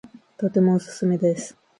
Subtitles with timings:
[0.35, 1.55] とてもおすすめです